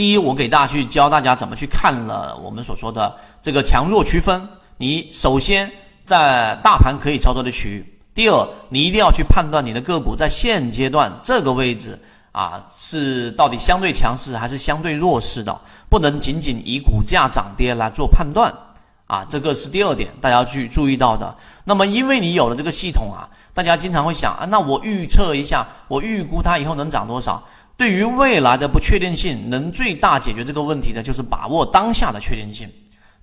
[0.00, 4.48] 第一，我给大家去教大家怎么去看了我们所说的这个强弱区分。
[4.78, 5.70] 你首先
[6.04, 12.00] 在大盘可以操作的区域，第二，你一定要去判断你的个股在现阶段这个位置
[12.32, 15.54] 啊是到底相对强势还是相对弱势的，
[15.90, 18.50] 不能仅仅以股价涨跌来做判断
[19.06, 21.36] 啊，这个是第二点大家要去注意到的。
[21.62, 27.46] 那么，因为你有了这个系统啊，大家经常会想啊，那我预测一下，我预估它以后能涨多少？
[27.80, 32.70] 对于未来的不确定性，能最大解决这个问题的，就是把握当下的确定性。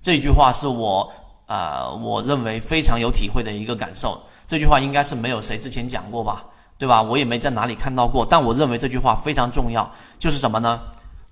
[0.02, 1.08] 这句话是我
[1.46, 4.20] 呃，我认为非常有体会的一个感受。
[4.48, 6.44] 这句话应该是没有谁之前讲过吧，
[6.76, 7.00] 对吧？
[7.00, 8.26] 我也没在哪里看到过。
[8.26, 10.80] 但我认为这句话非常重要，就是什么呢？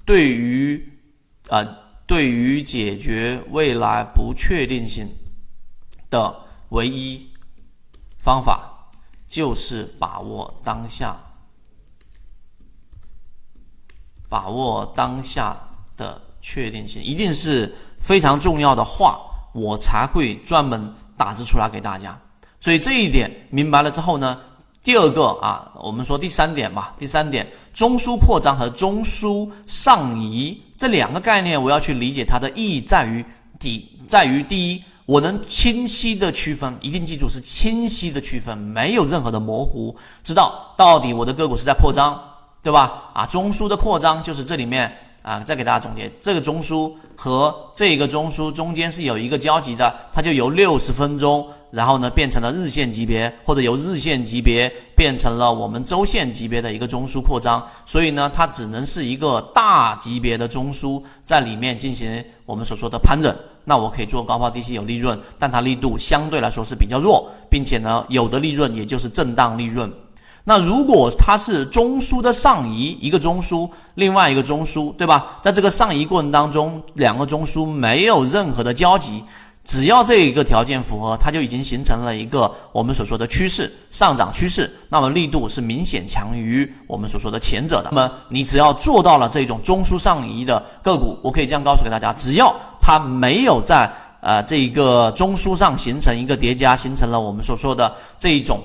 [0.04, 0.80] 对于
[1.48, 1.66] 呃，
[2.06, 5.04] 对于解决未来不确定性
[6.08, 6.32] 的
[6.68, 7.28] 唯一
[8.22, 8.88] 方法，
[9.26, 11.18] 就是把握当下。
[14.36, 15.56] 把握当下
[15.96, 19.18] 的确定性，一定是非常重要的话，
[19.54, 22.20] 我才会专门打字出来给大家。
[22.60, 24.38] 所以这一点明白了之后呢，
[24.84, 26.94] 第二个啊，我们说第三点吧。
[26.98, 33.24] 第三点，中枢扩张和中枢上移这两个概念，我要去理解它的意义在于
[33.58, 42.20] 第，在于第一，我能清晰的区分，一定记住是清晰的区分，没有任何的模糊，知道到底我的个股是在扩张。
[42.66, 43.12] 对吧？
[43.14, 69.88] 啊，中枢的扩张就是这里面啊，再给大家总结，这个中枢和这个中枢中间是有一个交集的，它就由六十分钟，然后呢变成了日线级别，或者由日线级别变成了我们周线级别的一个中枢扩张，所以呢，它只能是一个大级别的中枢在里面进行我们所说的盘整，那我可以做高抛低吸有利润，但它力度相对来说是比较弱，并且呢，有的利润也就是震荡利润。
[70.48, 75.40] 那如果它是中枢的上移，一个中枢，另外一个中枢，对吧？
[75.42, 79.24] 在这个上移过程当中，两个中枢没有任何的交集，
[79.64, 87.88] 只要这一个条件符合，它就已经形成了一个我们所说的趋势上涨趋势，那么力度是明显强于我们所说的前者的。
[87.90, 98.60] 那么你只要做到了这种中枢上移的个股，我可以这样告诉给大家：只要它没有在呃这一个中枢上形成一个叠加，形成了我们所说的这一种。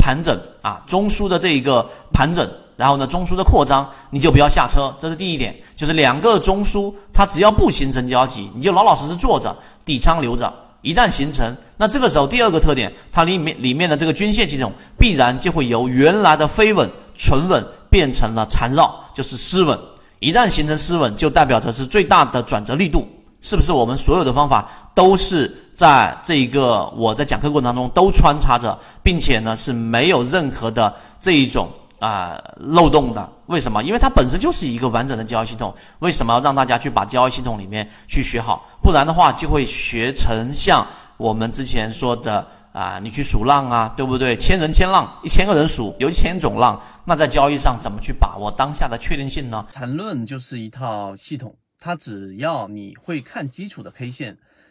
[0.00, 5.54] 盘整啊，中枢的这一个盘整，然后呢，中枢的扩张，你就不要下车，这是第一点。
[5.76, 10.52] 就是两个中枢，它只要不形成交集，你就老老实实坐着，底仓留着。
[10.80, 19.78] 一旦形成，那这个时候第二个特点，它里面里面的这个均线系统必然就会由原来的飞稳、纯稳变成了缠绕，就是失稳。
[20.18, 23.06] 一旦形成失稳，就代表着是最大的转折力度，
[23.42, 23.72] 是不是？
[23.72, 25.54] 我们所有的方法都是。
[25.80, 33.26] 在这一个我在讲课过程当中都穿插着，并且呢是没有任何的这一种啊漏洞的。
[33.46, 33.82] 为什么？
[33.82, 35.74] 因为它本身就是一个完整的交易系统。
[36.00, 38.68] 为什么要让大家去把交易系统里面去学好？
[38.82, 40.86] 不然的话就会学成像
[41.16, 44.36] 我们之前说的啊，你去数浪啊，对不对？
[44.36, 46.78] 千人千浪，一千个人数有一千种浪。
[47.06, 49.64] 那在交易上怎么去把握当下的确定性呢？
[49.72, 54.36] 缠论就是一套系统，它只要你会看基础的 K 线。